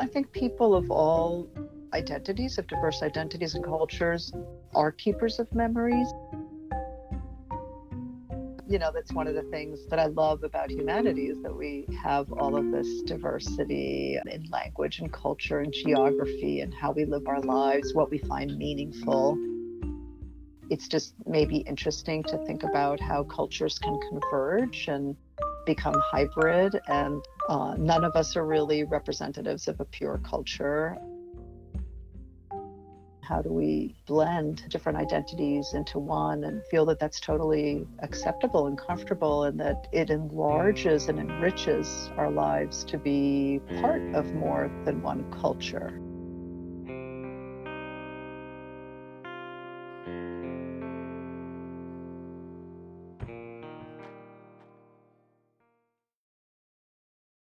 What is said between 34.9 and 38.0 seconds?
identities into one and feel that that's totally